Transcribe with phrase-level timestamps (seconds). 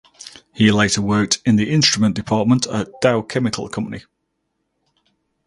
[0.51, 4.03] He later worked in the instrument department at Dow Chemical Company.